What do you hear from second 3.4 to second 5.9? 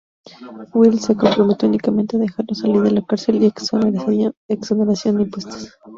y exoneración de impuestos.